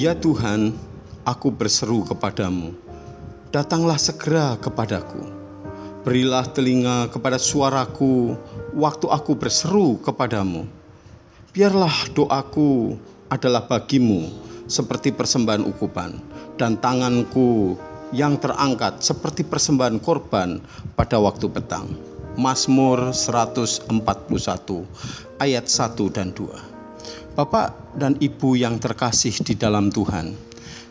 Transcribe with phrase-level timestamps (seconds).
[0.00, 0.72] Ya Tuhan,
[1.28, 2.72] aku berseru kepadamu.
[3.52, 5.28] Datanglah segera kepadaku.
[6.08, 8.32] Berilah telinga kepada suaraku
[8.72, 10.64] waktu aku berseru kepadamu.
[11.52, 12.96] Biarlah doaku
[13.28, 14.32] adalah bagimu
[14.72, 16.16] seperti persembahan ukupan
[16.56, 17.76] dan tanganku
[18.16, 20.64] yang terangkat seperti persembahan korban
[20.96, 21.92] pada waktu petang.
[22.40, 23.84] Mazmur 141
[25.44, 26.79] ayat 1 dan 2.
[27.34, 30.36] Bapak dan Ibu yang terkasih di dalam Tuhan,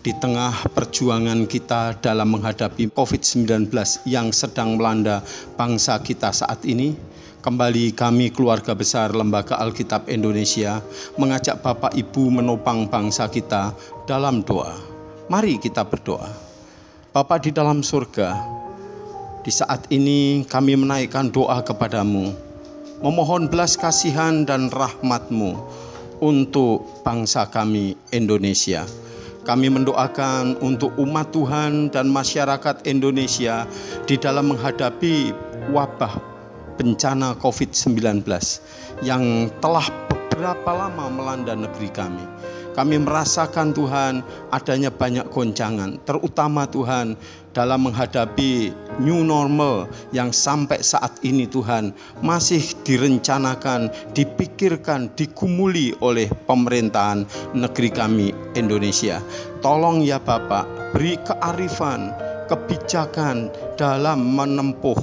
[0.00, 3.68] di tengah perjuangan kita dalam menghadapi COVID-19
[4.08, 5.20] yang sedang melanda
[5.60, 6.96] bangsa kita saat ini,
[7.44, 10.80] kembali kami keluarga besar Lembaga Alkitab Indonesia
[11.20, 13.76] mengajak Bapak Ibu menopang bangsa kita
[14.08, 14.72] dalam doa.
[15.28, 16.32] Mari kita berdoa.
[17.10, 18.38] Bapak di dalam surga,
[19.42, 22.32] di saat ini kami menaikkan doa kepadamu,
[23.00, 25.56] memohon belas kasihan dan rahmatmu
[26.20, 28.84] untuk bangsa kami Indonesia.
[29.40, 33.64] Kami mendoakan untuk umat Tuhan dan masyarakat Indonesia
[34.04, 35.32] di dalam menghadapi
[35.72, 36.20] wabah
[36.76, 38.24] bencana COVID-19
[39.04, 42.24] yang telah beberapa lama melanda negeri kami.
[42.70, 47.18] Kami merasakan Tuhan adanya banyak goncangan, terutama Tuhan
[47.50, 57.24] dalam menghadapi new normal yang sampai saat ini Tuhan masih direncanakan, dipikirkan, digumuli oleh pemerintahan
[57.56, 59.18] negeri kami Indonesia.
[59.64, 62.12] Tolong ya Bapak, beri kearifan,
[62.46, 63.48] kebijakan
[63.80, 64.96] dalam menempuh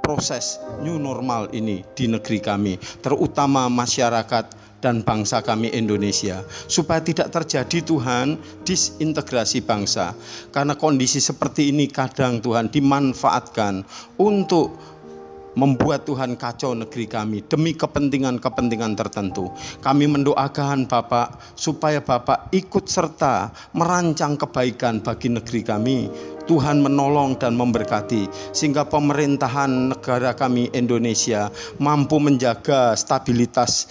[0.00, 7.32] proses new normal ini di negeri kami, terutama masyarakat dan bangsa kami Indonesia supaya tidak
[7.32, 10.12] terjadi Tuhan disintegrasi bangsa
[10.50, 13.84] karena kondisi seperti ini kadang Tuhan dimanfaatkan
[14.20, 14.76] untuk
[15.58, 19.50] membuat Tuhan kacau negeri kami demi kepentingan-kepentingan tertentu.
[19.82, 25.98] Kami mendoakan Bapak supaya Bapak ikut serta merancang kebaikan bagi negeri kami.
[26.50, 31.46] Tuhan menolong dan memberkati sehingga pemerintahan negara kami Indonesia
[31.78, 33.86] mampu menjaga stabilitas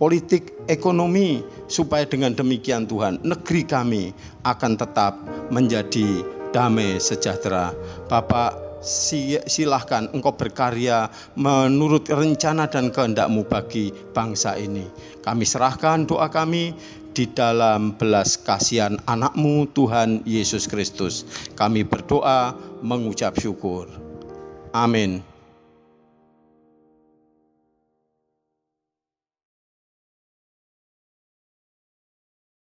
[0.00, 4.04] politik, ekonomi, supaya dengan demikian Tuhan, negeri kami
[4.48, 5.20] akan tetap
[5.52, 6.24] menjadi
[6.56, 7.76] damai sejahtera.
[8.08, 8.56] Bapak,
[9.46, 14.88] silahkan engkau berkarya menurut rencana dan kehendakmu bagi bangsa ini.
[15.20, 16.72] Kami serahkan doa kami
[17.12, 21.28] di dalam belas kasihan anakmu Tuhan Yesus Kristus.
[21.60, 23.84] Kami berdoa mengucap syukur.
[24.72, 25.29] Amin.